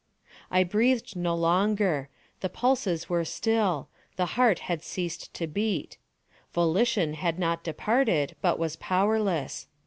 I 0.49 0.63
breathed 0.63 1.15
no 1.15 1.35
longer. 1.35 2.09
The 2.39 2.49
pulses 2.49 3.07
were 3.07 3.23
still. 3.23 3.87
The 4.15 4.25
heart 4.33 4.57
had 4.65 4.81
ceased 4.81 5.31
to 5.35 5.45
beat. 5.45 5.99
Volition 6.53 7.13
had 7.13 7.37
not 7.37 7.63
departed, 7.63 8.35
but 8.41 8.57
was 8.57 8.75
powerless. 8.77 9.67